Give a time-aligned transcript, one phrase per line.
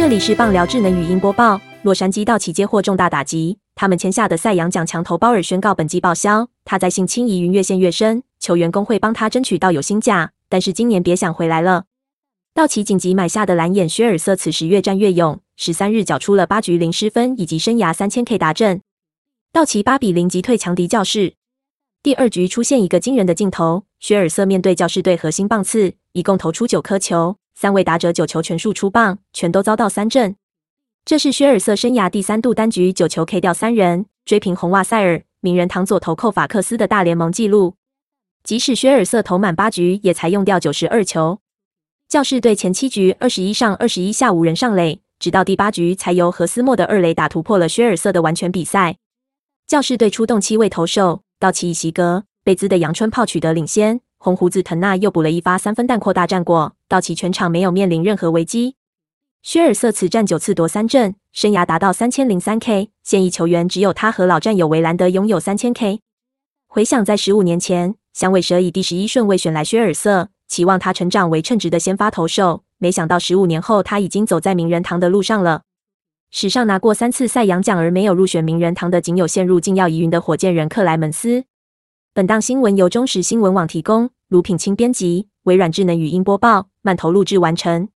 [0.00, 1.60] 这里是棒聊智能语音播报。
[1.82, 6.48] 洛杉矶道奇接获重大打击，他们签下的赛扬奖强投鲍尔宣告本季报销。
[6.64, 11.84] 他在性侵疑云越陷越深，球员工会帮他争取到有薪假，但是今年别想回来了。
[12.54, 18.80] 道奇紧急买下的蓝眼薛尔瑟此时越战越勇，十三日缴出了八局零失分以及生涯三千 K 达阵。
[19.52, 21.34] 道奇八比零击退强敌教士。
[22.02, 27.36] 第二局出现一个惊人的镜头，薛尔瑟面对教士队核心棒次，一共投出九颗球。
[27.60, 30.34] 三位打者九球全数出棒，全都遭到三振。
[31.04, 37.74] 这是薛尔瑟生涯第三度单局九球 K 掉三人，追平红袜塞尔、名人堂左投寇法克斯的大联盟纪录。
[38.42, 41.40] 即使薛尔瑟投满八局，也才用掉九十二球。
[42.08, 48.96] 教士队前七局二十一上二十一下无人上垒，直到第八局才由何斯莫的二垒打突破了薛尔瑟的完全比赛。
[49.66, 54.00] 教士队出动七位投手，道奇以席格、贝兹的阳春炮取得领先。
[54.22, 56.74] 红胡子滕纳又补了一发三分弹，扩大战果。
[56.86, 58.76] 道奇全场没有面临任何危机。
[59.42, 62.90] 薛尔瑟此战九次夺三振，生涯达到三千零三 K。
[63.02, 66.00] 现役球员只有他和老战友维兰德拥有三千 K。
[66.66, 72.64] 回想在十五年前，响尾蛇以第十一顺位选来薛尔瑟，期望他成长为称职的先发投手。
[72.76, 75.62] 没想到十五年后，他已经走在名人堂的路上了。
[76.30, 81.44] 史上拿过三次赛扬奖而没有入选名人堂的，仅有陷入禁药疑云的火箭人克莱门斯。
[82.12, 87.88] 本档新闻由中时新闻网提供，卢品清编辑，微软智能语音播报，慢投录制完成。